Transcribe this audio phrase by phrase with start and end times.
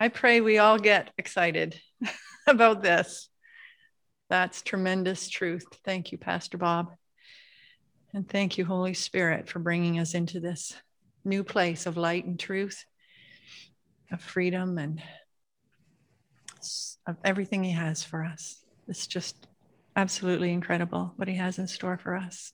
[0.00, 1.80] I pray we all get excited
[2.46, 3.28] about this.
[4.28, 5.64] That's tremendous truth.
[5.84, 6.92] Thank you, Pastor Bob.
[8.12, 10.74] And thank you, Holy Spirit, for bringing us into this
[11.24, 12.84] new place of light and truth,
[14.12, 15.02] of freedom, and
[17.06, 18.64] of everything He has for us.
[18.88, 19.46] It's just
[19.94, 22.52] absolutely incredible what He has in store for us.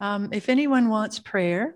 [0.00, 1.74] Um, if anyone wants prayer,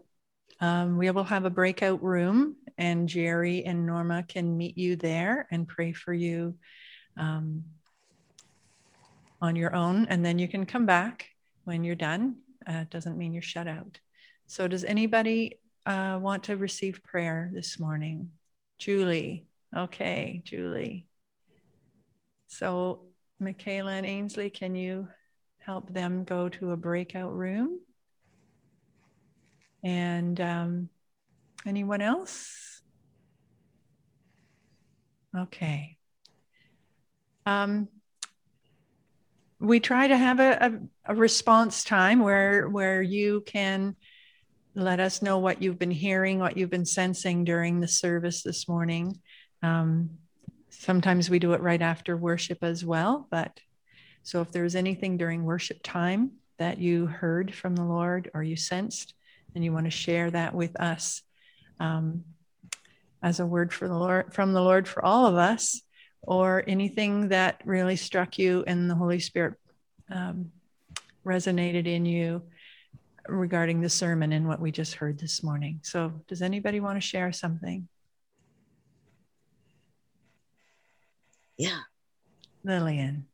[0.62, 5.48] um, we will have a breakout room, and Jerry and Norma can meet you there
[5.50, 6.54] and pray for you
[7.16, 7.64] um,
[9.40, 10.07] on your own.
[10.07, 11.26] And then you can come back
[11.64, 12.36] when you're done.
[12.66, 13.98] Uh, it doesn't mean you're shut out.
[14.46, 18.30] So, does anybody uh, want to receive prayer this morning?
[18.79, 19.46] Julie.
[19.76, 21.08] Okay, Julie.
[22.46, 23.07] So,
[23.40, 25.08] Michaela and Ainsley, can you
[25.58, 27.80] help them go to a breakout room?
[29.82, 30.89] And um,
[31.67, 32.81] anyone else?
[35.36, 35.97] Okay.
[37.47, 37.89] Um,
[39.58, 43.97] we try to have a, a, a, response time where where you can
[44.74, 48.69] let us know what you've been hearing, what you've been sensing during the service this
[48.69, 49.20] morning.
[49.62, 50.11] Um,
[50.70, 53.61] sometimes we do it right after worship as well, but
[54.22, 58.56] so if there's anything during worship time that you heard from the Lord or you
[58.56, 59.14] sensed,
[59.55, 61.22] and you want to share that with us
[61.81, 62.25] um,
[63.22, 65.83] as a word for the Lord from the Lord for all of us,
[66.22, 69.55] or anything that really struck you and the Holy Spirit
[70.11, 70.53] um,
[71.27, 72.42] resonated in you
[73.28, 75.80] regarding the sermon and what we just heard this morning.
[75.83, 77.89] So, does anybody want to share something?
[81.56, 81.80] Yeah.
[82.64, 83.27] Lillian.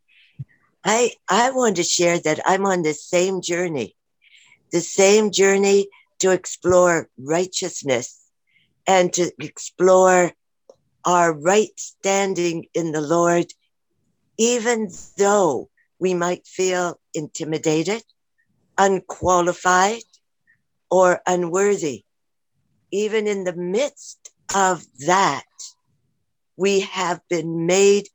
[0.85, 3.97] I I want to share that I'm on the same journey.
[4.73, 5.89] The same journey
[6.21, 8.21] to explore righteousness
[8.87, 10.33] and to explore
[11.05, 13.47] our right standing in the Lord,
[14.37, 18.03] even though we might feel intimidated,
[18.77, 20.03] unqualified,
[20.91, 22.05] or unworthy.
[22.91, 25.45] Even in the midst of that,
[26.57, 28.09] we have been made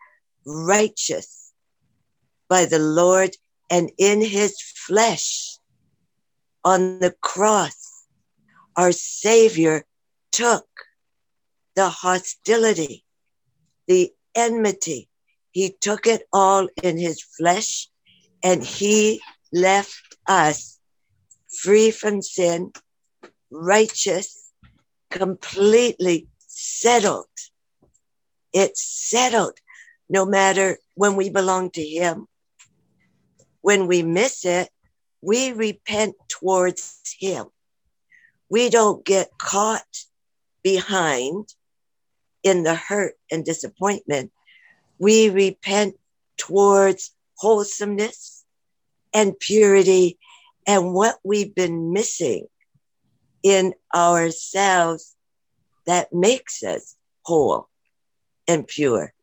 [0.46, 1.52] righteous
[2.50, 3.36] by the Lord
[3.70, 5.58] and in his flesh
[6.64, 7.83] on the cross
[8.76, 9.86] our Savior
[10.32, 10.68] took
[11.76, 13.04] the hostility,
[13.88, 15.10] the enmity.
[15.52, 17.88] He took it all in his flesh
[18.44, 20.80] and he left us
[21.62, 22.72] free from sin,
[23.52, 24.52] righteous,
[25.12, 27.28] completely settled.
[28.54, 29.58] It's settled
[30.10, 32.28] no matter when we belong to him.
[33.62, 34.70] When we miss it,
[35.22, 37.46] we repent towards him
[38.54, 40.06] we don't get caught
[40.62, 41.48] behind
[42.44, 44.32] in the hurt and disappointment.
[45.00, 45.96] We repent
[46.38, 48.46] towards wholesomeness
[49.12, 50.20] and purity
[50.68, 52.46] and what we've been missing
[53.42, 55.16] in ourselves
[55.88, 57.68] that makes us whole
[58.48, 59.14] and pure.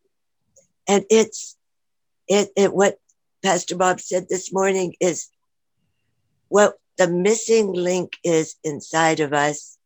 [0.89, 1.55] And it's
[2.27, 2.97] it, it what
[3.41, 5.29] Pastor Bob said this morning is
[6.49, 9.79] what the missing link is inside of us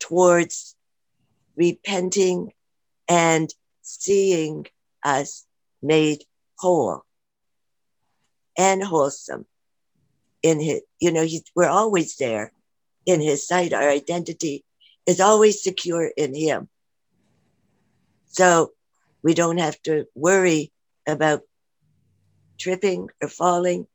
[0.00, 0.74] towards
[1.54, 2.52] repenting
[3.08, 4.66] and seeing
[5.04, 5.46] us
[5.80, 6.24] made
[6.58, 7.04] whole
[8.56, 9.46] and wholesome
[10.42, 11.24] in his you know
[11.54, 12.52] we're always there
[13.06, 13.72] in his sight.
[13.72, 14.64] Our identity
[15.06, 16.68] is always secure in him.
[18.26, 18.72] So
[19.22, 20.72] we don't have to worry
[21.06, 21.42] about
[22.58, 23.86] tripping or falling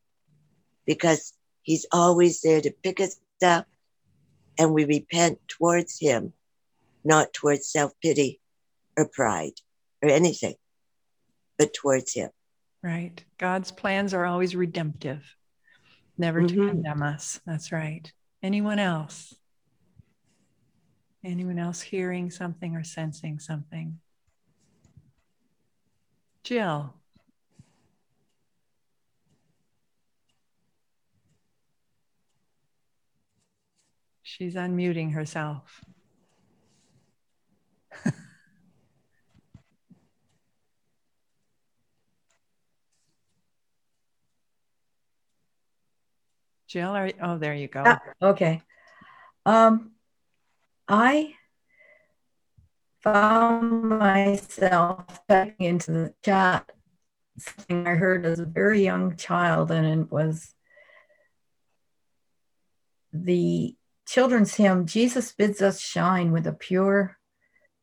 [0.85, 3.66] because He's always there to pick us up
[4.59, 6.34] and we repent towards Him,
[7.03, 8.40] not towards self pity
[8.97, 9.53] or pride
[10.02, 10.56] or anything,
[11.57, 12.29] but towards Him.
[12.84, 13.23] Right.
[13.38, 15.23] God's plans are always redemptive,
[16.18, 16.56] never mm-hmm.
[16.56, 17.40] to condemn us.
[17.46, 18.12] That's right.
[18.44, 19.34] Anyone else?
[21.23, 23.99] Anyone else hearing something or sensing something?
[26.43, 26.93] Jill.
[34.35, 35.85] She's unmuting herself.
[46.68, 47.84] Jill, are, oh, there you go.
[47.85, 48.64] Ah, okay.
[49.46, 49.91] Um,
[50.88, 51.36] I
[53.03, 56.72] found myself typing into the chat
[57.38, 60.56] something I heard as a very young child, and it was
[63.12, 67.17] the children's hymn, Jesus bids us shine with a pure,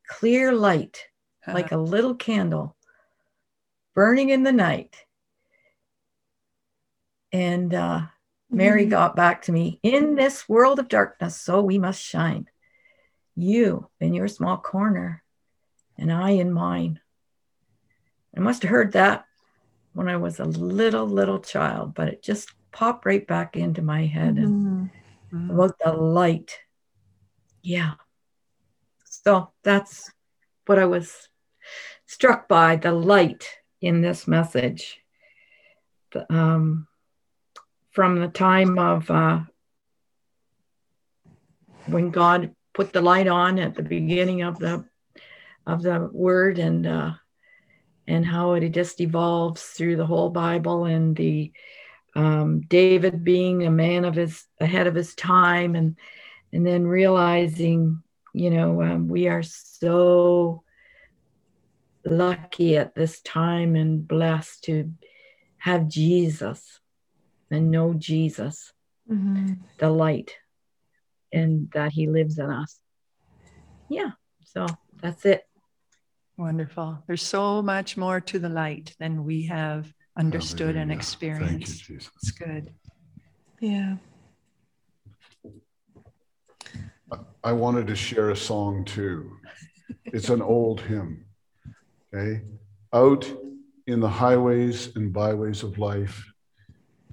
[0.09, 1.07] clear light,
[1.47, 2.77] like a little candle
[3.95, 4.97] burning in the night.
[7.33, 8.03] And uh,
[8.51, 8.91] Mary mm-hmm.
[8.91, 12.49] got back to me in this world of darkness, so we must shine.
[13.37, 15.23] You in your small corner,
[15.97, 17.01] and I in mine.
[18.37, 19.25] I must have heard that
[19.93, 24.07] when I was a little, little child, but it just popped right back into my
[24.07, 24.91] head and
[25.33, 25.51] mm-hmm.
[25.51, 26.59] about the light.
[27.63, 27.95] Yeah.
[29.05, 30.11] So that's
[30.67, 31.29] what I was
[32.07, 33.49] struck by the light
[33.81, 35.01] in this message.
[36.29, 36.89] Um,
[37.91, 39.41] from the time of uh,
[41.87, 44.85] when God put the light on at the beginning of the
[45.67, 47.13] of the word and uh,
[48.07, 51.53] and how it just evolves through the whole Bible and the
[52.15, 55.97] um, David being a man of his ahead of his time and
[56.53, 58.03] and then realizing
[58.35, 60.63] you know um, we are so
[62.05, 64.93] lucky at this time and blessed to
[65.59, 66.81] have Jesus
[67.51, 68.73] and know Jesus,
[69.11, 69.55] mm-hmm.
[69.79, 70.37] the light,
[71.33, 72.79] and that He lives in us.
[73.89, 74.13] Yeah,
[74.45, 74.67] so
[75.03, 75.47] that's it.
[76.37, 77.03] Wonderful.
[77.07, 80.83] There's so much more to the light than we have understood Hallelujah.
[80.83, 81.89] and experienced.
[81.89, 82.73] You, it's good.
[83.61, 83.97] Yeah.
[87.43, 89.33] I wanted to share a song too.
[90.05, 91.25] It's an old hymn.
[92.13, 92.43] Okay.
[92.93, 93.31] Out
[93.87, 96.25] in the highways and byways of life,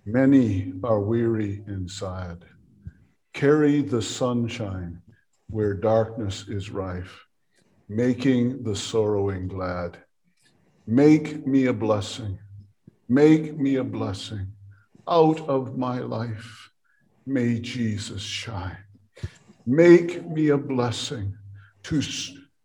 [0.05, 2.45] many are weary and sad.
[3.33, 5.01] Carry the sunshine
[5.49, 7.25] where darkness is rife,
[7.87, 9.97] making the sorrowing glad.
[10.85, 12.39] Make me a blessing,
[13.09, 14.53] make me a blessing.
[15.07, 16.69] Out of my life,
[17.25, 18.77] may Jesus shine.
[19.65, 21.37] Make me a blessing
[21.83, 22.01] to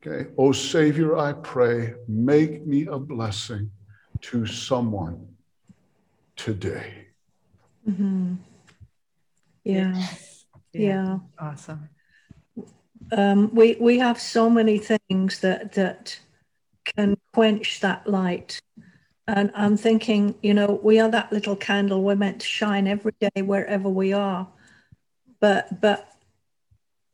[0.05, 0.31] Okay.
[0.37, 3.71] Oh, Savior, I pray, make me a blessing
[4.23, 5.29] to someone
[6.35, 7.07] today.
[7.89, 8.35] Mm-hmm.
[9.63, 9.95] Yeah.
[10.73, 10.81] yeah.
[10.81, 11.19] Yeah.
[11.39, 11.89] Awesome.
[13.13, 16.19] Um, we we have so many things that that
[16.97, 18.61] can quench that light.
[19.33, 22.03] And I'm thinking, you know, we are that little candle.
[22.03, 24.47] We're meant to shine every day wherever we are.
[25.41, 26.13] But but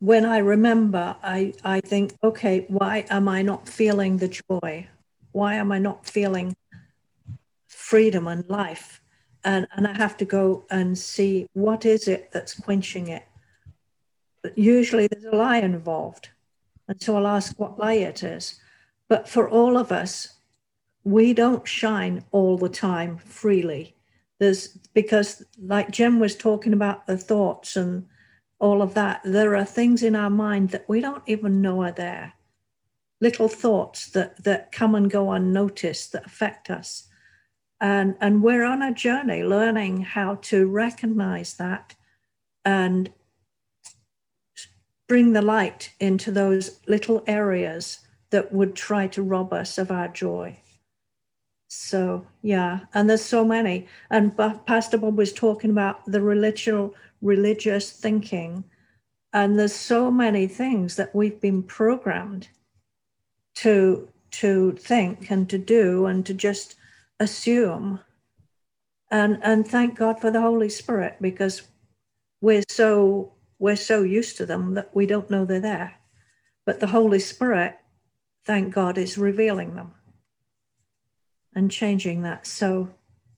[0.00, 4.88] when I remember, I, I think, okay, why am I not feeling the joy?
[5.32, 6.56] Why am I not feeling
[7.68, 9.00] freedom and life?
[9.44, 13.24] And, and I have to go and see what is it that's quenching it.
[14.42, 16.30] But usually there's a lie involved.
[16.86, 18.60] And so I'll ask what lie it is.
[19.08, 20.38] But for all of us,
[21.04, 23.96] we don't shine all the time freely.
[24.38, 28.06] There's because, like Jim was talking about the thoughts and
[28.60, 31.92] all of that, there are things in our mind that we don't even know are
[31.92, 32.34] there.
[33.20, 37.08] Little thoughts that, that come and go unnoticed that affect us.
[37.80, 41.94] And, and we're on a journey learning how to recognize that
[42.64, 43.10] and
[45.08, 50.08] bring the light into those little areas that would try to rob us of our
[50.08, 50.58] joy.
[51.68, 53.86] So, yeah, and there's so many.
[54.10, 54.36] And
[54.66, 58.64] Pastor Bob was talking about the religious religious thinking.
[59.34, 62.48] And there's so many things that we've been programmed
[63.56, 66.76] to to think and to do and to just
[67.20, 68.00] assume.
[69.10, 71.62] And and thank God for the Holy Spirit because
[72.40, 75.96] we're so we're so used to them that we don't know they're there.
[76.64, 77.76] But the Holy Spirit,
[78.44, 79.92] thank God, is revealing them
[81.58, 82.46] and changing that.
[82.46, 82.88] So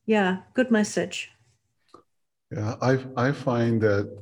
[0.04, 1.32] yeah, good message.
[2.52, 4.14] Yeah, I, I find that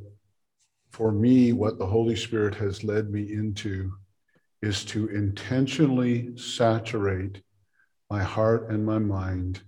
[0.92, 3.92] for me, what the Holy Spirit has led me into
[4.62, 7.42] is to intentionally saturate
[8.08, 9.62] my heart and my mind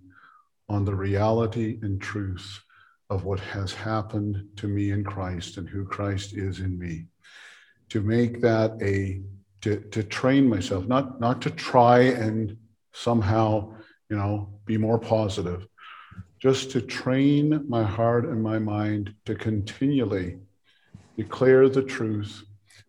[0.68, 2.60] on the reality and truth
[3.08, 7.06] of what has happened to me in Christ and who Christ is in me.
[7.88, 9.22] To make that a
[9.62, 12.56] to, to train myself, not not to try and
[12.92, 13.74] somehow,
[14.10, 15.66] you know, be more positive,
[16.40, 20.38] just to train my heart and my mind to continually
[21.16, 22.42] declare the truth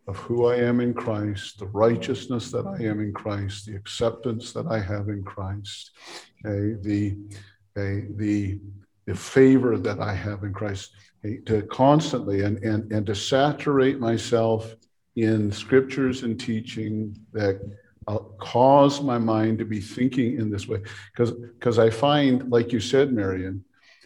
[0.08, 4.52] of who I am in Christ, the righteousness that I am in Christ, the acceptance
[4.54, 5.92] that I have in Christ,
[6.44, 7.18] okay, the,
[7.78, 8.60] okay, the,
[9.06, 10.92] the favor that I have in Christ,
[11.24, 14.76] okay, to constantly and, and, and to saturate myself
[15.16, 17.62] in scriptures and teaching that
[18.08, 20.82] I'll cause my mind to be thinking in this way.
[21.12, 23.64] Because because I find, like you said, Marion,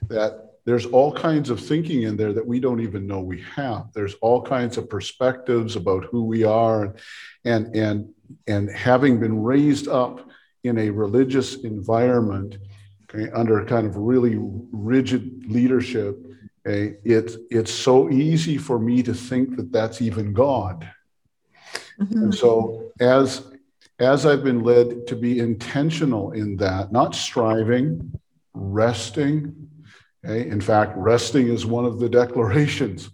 [0.09, 3.93] that there's all kinds of thinking in there that we don't even know we have.
[3.93, 6.95] There's all kinds of perspectives about who we are,
[7.45, 8.13] and and
[8.47, 10.27] and having been raised up
[10.63, 12.57] in a religious environment,
[13.03, 16.17] okay, under kind of really rigid leadership,
[16.65, 20.89] okay, it's it's so easy for me to think that that's even God.
[21.99, 22.23] Mm-hmm.
[22.23, 23.54] And so as
[23.99, 28.19] as I've been led to be intentional in that, not striving,
[28.53, 29.65] resting,
[30.25, 30.49] Okay?
[30.49, 33.09] In fact, resting is one of the declarations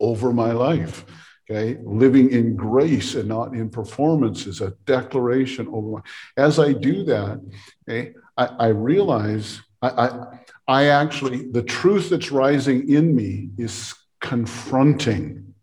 [0.00, 1.04] over my life.
[1.50, 6.00] Okay, living in grace and not in performance is a declaration over my.
[6.38, 7.38] As I do that,
[7.86, 13.94] okay, I, I realize I, I, I actually the truth that's rising in me is
[14.22, 15.54] confronting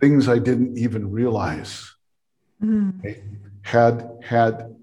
[0.00, 1.94] things I didn't even realize
[2.60, 2.98] mm-hmm.
[2.98, 3.22] okay,
[3.62, 4.76] had had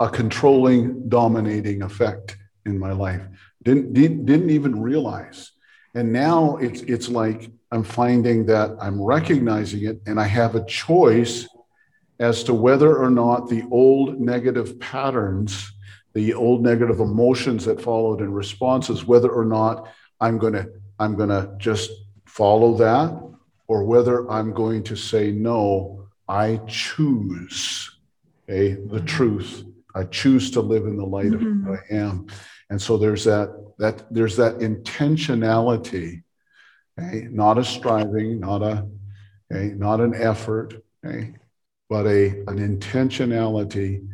[0.00, 2.36] a controlling, dominating effect
[2.66, 3.22] in my life.
[3.62, 5.52] Didn't, didn't, didn't even realize.
[5.94, 10.64] And now it's, it's like I'm finding that I'm recognizing it and I have a
[10.64, 11.48] choice
[12.18, 15.72] as to whether or not the old negative patterns,
[16.12, 19.88] the old negative emotions that followed in responses, whether or not
[20.20, 21.90] I'm going to I'm going to just
[22.24, 23.20] follow that
[23.66, 27.98] or whether I'm going to say no, I choose
[28.48, 29.64] okay, the truth.
[29.94, 31.68] I choose to live in the light mm-hmm.
[31.70, 32.26] of who I am.
[32.70, 36.22] And so there's that that there's that intentionality,
[36.98, 37.28] okay?
[37.30, 38.88] not a striving, not a
[39.52, 39.74] okay?
[39.74, 41.34] not an effort, okay?
[41.88, 44.08] but a an intentionality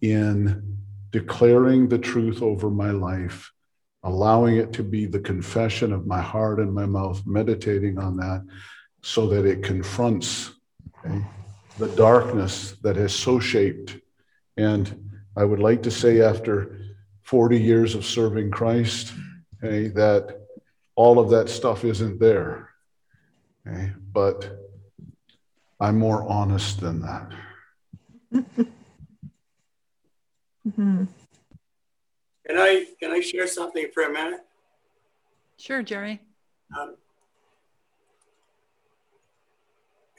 [0.00, 0.78] in
[1.10, 3.50] declaring the truth over my life,
[4.04, 8.46] allowing it to be the confession of my heart and my mouth, meditating on that,
[9.02, 10.52] so that it confronts
[11.04, 11.24] okay?
[11.78, 13.96] The darkness that has so shaped.
[14.56, 16.80] And I would like to say after
[17.22, 19.12] 40 years of serving Christ,
[19.62, 20.40] okay, that
[20.96, 22.70] all of that stuff isn't there.
[23.66, 24.50] Okay, but
[25.80, 27.32] I'm more honest than that.
[30.66, 31.04] mm-hmm.
[32.46, 34.40] Can I can I share something for a minute?
[35.58, 36.22] Sure, Jerry.
[36.78, 36.94] Um,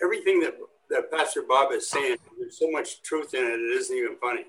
[0.04, 0.56] everything that,
[0.90, 4.46] that Pastor Bob is saying, there's so much truth in it, it isn't even funny.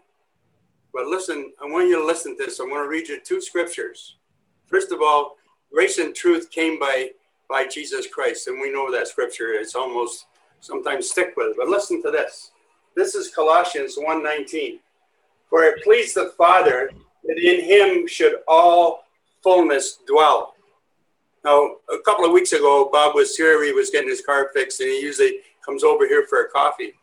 [0.93, 2.61] But listen, I want you to listen to this.
[2.61, 4.17] I want to read you two scriptures.
[4.67, 5.37] First of all,
[5.73, 7.11] grace and truth came by
[7.49, 9.53] by Jesus Christ, and we know that scripture.
[9.53, 10.27] It's almost
[10.61, 11.57] sometimes stick with it.
[11.59, 12.53] But listen to this.
[12.95, 14.81] This is Colossians 1:19.
[15.49, 16.91] For it pleased the Father
[17.25, 19.05] that in him should all
[19.43, 20.55] fullness dwell.
[21.45, 23.65] Now, a couple of weeks ago, Bob was here.
[23.65, 26.95] He was getting his car fixed, and he usually comes over here for a coffee.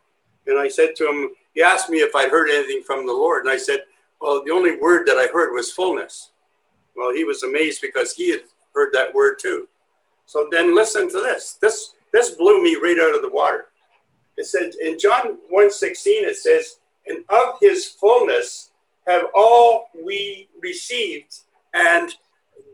[0.46, 3.44] And I said to him, he asked me if I'd heard anything from the Lord.
[3.44, 3.80] And I said,
[4.20, 6.30] Well, the only word that I heard was fullness.
[6.96, 8.42] Well, he was amazed because he had
[8.74, 9.68] heard that word too.
[10.26, 11.58] So then listen to this.
[11.60, 13.66] This this blew me right out of the water.
[14.36, 18.70] It said in John 1:16, it says, and of his fullness
[19.06, 21.40] have all we received,
[21.74, 22.14] and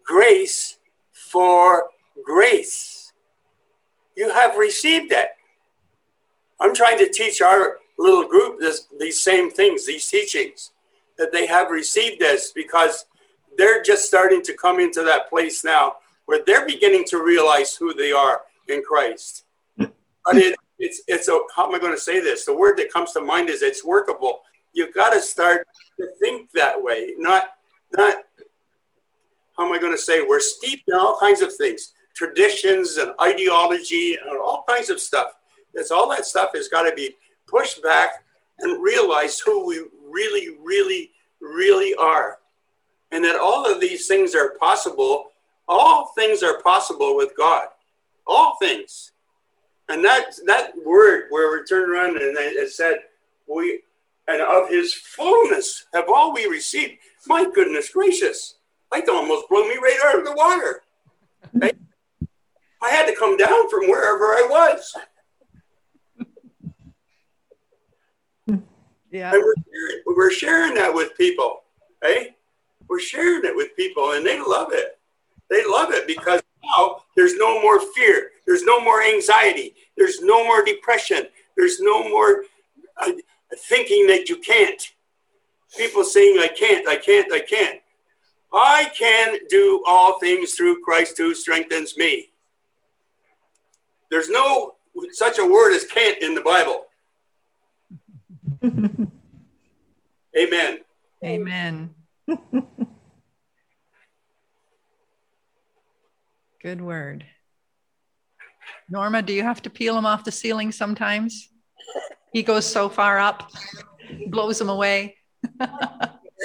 [0.05, 0.79] grace
[1.13, 1.91] for
[2.25, 3.13] grace.
[4.17, 5.29] You have received it.
[6.61, 10.71] I'm trying to teach our little group this, these same things, these teachings,
[11.19, 13.07] that they have received this because
[13.57, 15.97] they're just starting to come into that place now
[16.27, 19.45] where they're beginning to realize who they are in Christ.
[19.77, 22.47] But it, it's it's a how am I going to say this?
[22.47, 24.41] The word that comes to mind is it's workable.
[24.73, 25.67] You've got to start
[26.01, 27.51] to think that way, not
[27.93, 28.17] not
[29.57, 33.13] how am I going to say we're steeped in all kinds of things, traditions and
[33.21, 35.33] ideology and all kinds of stuff.
[35.75, 37.15] It's all that stuff has got to be
[37.47, 38.25] pushed back
[38.61, 42.39] and realize who we really, really, really are.
[43.11, 45.27] And that all of these things are possible.
[45.69, 47.67] All things are possible with God.
[48.27, 49.13] All things.
[49.89, 53.01] And that that word where we turned around and it said,
[53.47, 53.81] we
[54.27, 56.95] and of his fullness have all we received.
[57.27, 58.57] My goodness gracious.
[58.93, 60.83] It almost blew me right out of the water.
[62.83, 64.95] I had to come down from wherever I was.
[69.15, 69.33] Yeah.
[69.33, 71.61] And we're sharing, we're sharing that with people.
[72.03, 72.35] Hey,
[72.89, 74.99] we're sharing it with people and they love it.
[75.49, 78.33] They love it because now there's no more fear.
[78.45, 79.77] There's no more anxiety.
[79.97, 81.29] There's no more depression.
[81.57, 82.43] There's no more
[83.01, 83.13] uh,
[83.69, 84.83] thinking that you can't.
[85.77, 87.81] People saying, I can't, I can't, I can't.
[88.53, 92.31] I can do all things through Christ who strengthens me.
[94.11, 94.75] There's no
[95.13, 96.87] such a word as can't in the Bible.
[100.37, 100.79] Amen.
[101.23, 101.95] Amen.
[106.63, 107.27] Good word.
[108.89, 111.51] Norma, do you have to peel him off the ceiling sometimes?
[112.33, 113.51] He goes so far up,
[114.29, 115.17] blows him away.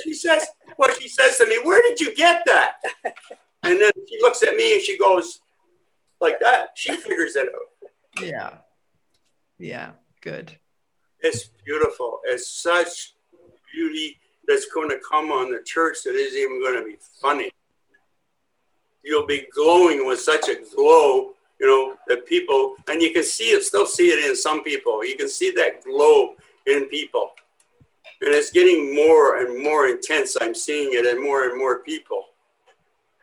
[0.03, 0.45] she says,
[0.77, 2.73] well, she says to me, Where did you get that?
[3.63, 5.39] And then she looks at me and she goes,
[6.19, 6.69] like that.
[6.75, 7.91] She figures it out.
[8.21, 8.57] Yeah.
[9.57, 9.91] Yeah.
[10.21, 10.57] Good.
[11.21, 12.19] It's beautiful.
[12.25, 13.13] It's such
[13.73, 17.51] beauty that's going to come on the church that isn't even going to be funny.
[19.03, 23.51] You'll be glowing with such a glow, you know, that people, and you can see
[23.51, 25.05] it, still see it in some people.
[25.05, 26.35] You can see that glow
[26.65, 27.31] in people.
[28.21, 30.35] And it's getting more and more intense.
[30.41, 32.25] I'm seeing it in more and more people.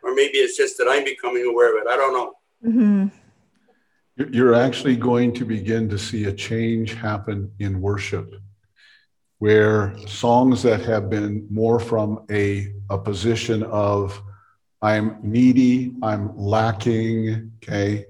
[0.02, 1.90] Or maybe it's just that I'm becoming aware of it.
[1.90, 2.32] I don't know.
[2.64, 3.25] Mm-hmm.
[4.16, 8.34] You're actually going to begin to see a change happen in worship
[9.38, 14.20] where songs that have been more from a, a position of
[14.80, 18.06] I'm needy, I'm lacking, okay,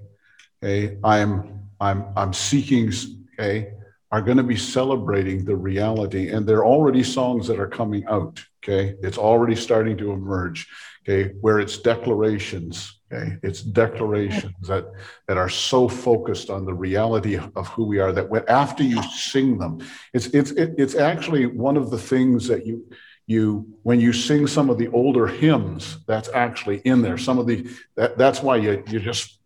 [0.63, 2.91] okay, I'm I'm I'm seeking,
[3.33, 3.73] okay,
[4.11, 8.05] are going to be celebrating the reality, and there are already songs that are coming
[8.07, 10.67] out, okay, it's already starting to emerge,
[11.03, 14.85] okay, where it's declarations, Okay, it's declarations that
[15.27, 19.01] that are so focused on the reality of who we are that when after you
[19.03, 19.79] sing them,
[20.13, 22.85] it's it's it's actually one of the things that you
[23.25, 27.17] you when you sing some of the older hymns that's actually in there.
[27.17, 29.39] Some of the that that's why you you just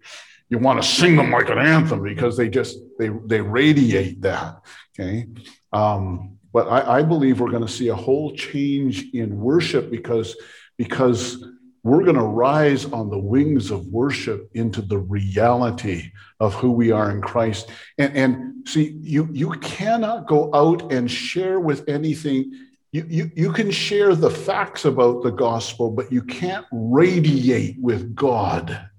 [0.50, 4.60] you want to sing them like an anthem because they just they they radiate that.
[5.00, 5.28] Okay.
[5.72, 10.36] Um, but I, I believe we're going to see a whole change in worship because
[10.78, 11.44] because
[11.84, 16.92] we're going to rise on the wings of worship into the reality of who we
[16.92, 17.70] are in Christ.
[17.98, 22.54] And, and see, you, you cannot go out and share with anything.
[22.92, 28.14] You, you, you can share the facts about the gospel, but you can't radiate with
[28.14, 28.90] God,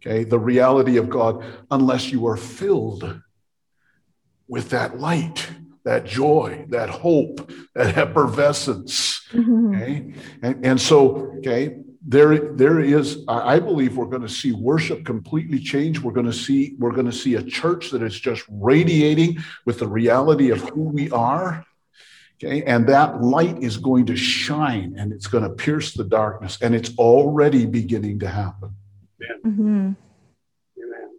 [0.00, 3.20] okay, the reality of God, unless you are filled
[4.46, 5.48] with that light,
[5.84, 9.26] that joy, that hope, that effervescence.
[9.32, 9.74] Mm-hmm.
[9.74, 10.14] Okay.
[10.42, 15.58] And, and so, okay, there there is i believe we're going to see worship completely
[15.58, 19.38] change we're going to see we're going to see a church that is just radiating
[19.66, 21.64] with the reality of who we are
[22.42, 26.58] okay and that light is going to shine and it's going to pierce the darkness
[26.62, 28.74] and it's already beginning to happen
[29.44, 29.92] mm-hmm.
[30.82, 31.18] Amen.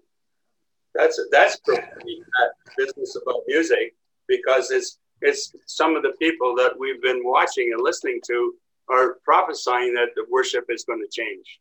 [0.96, 3.94] that's that's that business about music
[4.28, 8.56] because it's it's some of the people that we've been watching and listening to
[8.91, 11.60] are prophesying that the worship is going to change.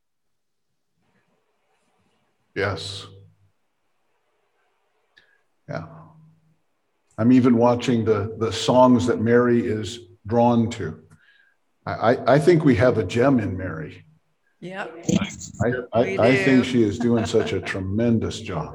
[2.54, 3.06] Yes.
[5.68, 5.86] Yeah.
[7.16, 11.00] I'm even watching the, the songs that Mary is drawn to.
[11.86, 14.04] I, I think we have a gem in Mary.
[14.60, 14.86] Yeah.
[15.62, 18.74] I, I, I think she is doing such a tremendous job.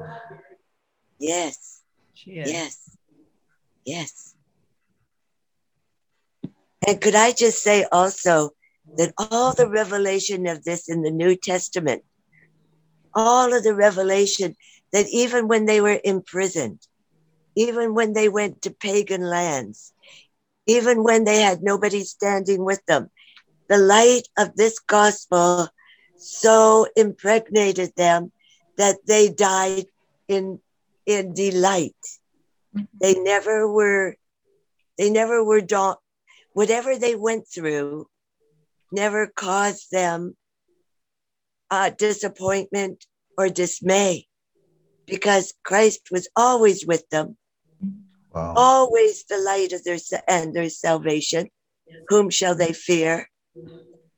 [1.18, 1.82] Yes.
[2.14, 2.50] She is.
[2.50, 2.96] Yes.
[3.84, 4.35] Yes.
[6.86, 8.50] And could I just say also
[8.96, 12.02] that all the revelation of this in the New Testament,
[13.14, 14.56] all of the revelation
[14.92, 16.80] that even when they were imprisoned,
[17.54, 19.92] even when they went to pagan lands,
[20.66, 23.10] even when they had nobody standing with them,
[23.68, 25.68] the light of this gospel
[26.16, 28.32] so impregnated them
[28.76, 29.86] that they died
[30.28, 30.60] in
[31.04, 31.96] in delight.
[32.74, 32.84] Mm-hmm.
[33.00, 34.16] They never were
[34.98, 35.60] they never were
[36.56, 38.08] whatever they went through
[38.90, 40.34] never caused them
[41.70, 43.04] uh, disappointment
[43.36, 44.26] or dismay
[45.04, 47.36] because Christ was always with them,
[48.32, 48.54] wow.
[48.56, 51.50] always the light of their and their salvation.
[52.08, 53.28] Whom shall they fear?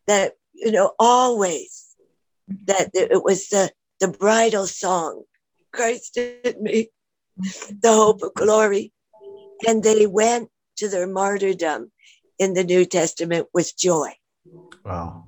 [0.07, 1.96] That you know, always
[2.66, 5.24] that it was the the bridal song,
[5.72, 6.90] Christ in me,
[7.37, 8.92] the hope of glory,
[9.66, 11.90] and they went to their martyrdom
[12.38, 14.11] in the New Testament with joy.
[14.85, 15.24] Wow.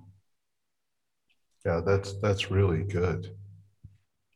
[1.64, 3.36] Yeah, that's that's really good.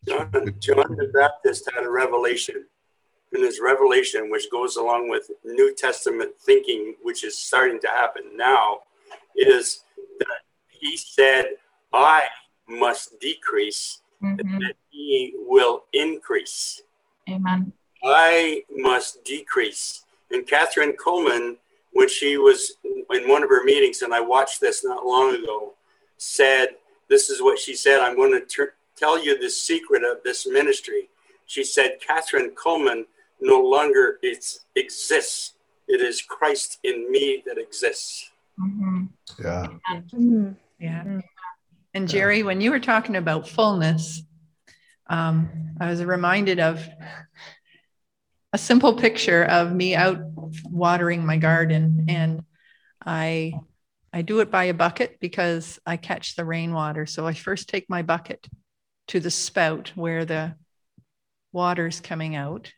[0.06, 2.66] John, John the Baptist had a revelation.
[3.32, 8.36] And this revelation, which goes along with New Testament thinking, which is starting to happen
[8.36, 8.80] now,
[9.34, 9.82] is
[10.20, 11.46] that he said,
[11.92, 12.26] I
[12.68, 14.38] must decrease, mm-hmm.
[14.38, 16.82] and that he will increase.
[17.28, 17.72] Amen.
[18.04, 20.04] I must decrease.
[20.30, 21.56] And Kathryn Kuhlman
[21.94, 25.74] when she was in one of her meetings, and I watched this not long ago,
[26.18, 26.68] said,
[27.08, 28.00] This is what she said.
[28.00, 31.08] I'm going to ter- tell you the secret of this ministry.
[31.46, 33.04] She said, Kathryn Kuhlman
[33.40, 34.18] no longer
[34.74, 35.52] exists.
[35.86, 38.30] It is Christ in me that exists.
[38.60, 39.04] Mm-hmm.
[39.42, 39.66] Yeah.
[39.92, 40.52] Mm-hmm.
[40.80, 41.20] Yeah.
[41.92, 44.22] And Jerry, when you were talking about fullness,
[45.08, 46.84] um, I was reminded of
[48.54, 50.20] a simple picture of me out
[50.64, 52.44] watering my garden, and
[53.04, 53.54] I
[54.12, 57.04] I do it by a bucket because I catch the rainwater.
[57.04, 58.46] So I first take my bucket
[59.08, 60.54] to the spout where the
[61.50, 62.72] water's coming out.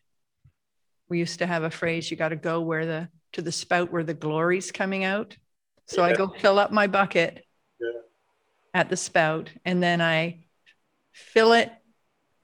[1.11, 3.93] We used to have a phrase: "You got to go where the to the spout
[3.93, 5.37] where the glory's coming out."
[5.85, 6.13] So yeah.
[6.13, 7.45] I go fill up my bucket
[7.79, 8.01] yeah.
[8.73, 10.47] at the spout, and then I
[11.13, 11.71] fill it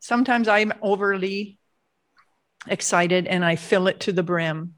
[0.00, 1.58] sometimes I'm overly
[2.66, 4.74] excited and I fill it to the brim.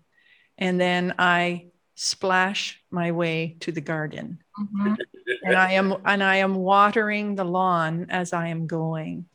[0.59, 4.39] And then I splash my way to the garden.
[4.59, 4.95] Mm-hmm.
[5.43, 9.27] and I am and I am watering the lawn as I am going.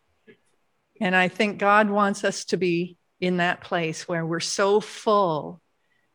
[1.02, 5.62] And I think God wants us to be in that place where we're so full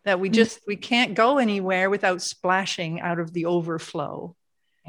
[0.04, 0.34] that we mm.
[0.34, 4.34] just we can't go anywhere without splashing out of the overflow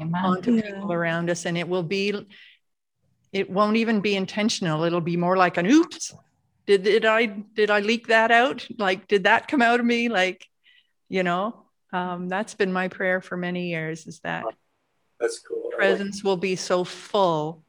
[0.00, 0.24] Amen.
[0.24, 0.62] onto yeah.
[0.62, 2.26] people around us and it will be
[3.32, 6.14] it won't even be intentional it'll be more like an oops
[6.66, 8.66] did, did i did i leak that out?
[8.78, 10.08] Like did that come out of me?
[10.08, 10.46] Like
[11.08, 14.44] you know um, that's been my prayer for many years is that
[15.20, 15.70] that's cool.
[15.76, 17.64] Presence will be so full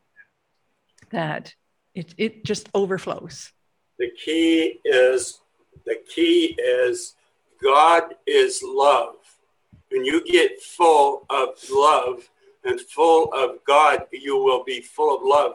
[1.12, 1.54] that
[1.94, 3.52] it, it just overflows.
[4.00, 5.40] The key is
[5.86, 7.16] the key is
[7.64, 9.16] god is love.
[9.90, 12.30] When you get full of love
[12.66, 15.54] and full of God, you will be full of love.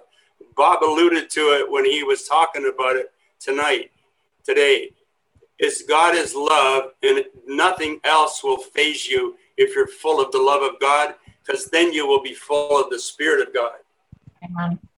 [0.57, 3.12] Bob alluded to it when he was talking about it
[3.43, 3.91] tonight,
[4.45, 4.93] today.
[5.59, 10.39] Is God is love, and nothing else will faze you if you're full of the
[10.39, 13.75] love of God, because then you will be full of the Spirit of God.
[14.43, 14.79] Amen.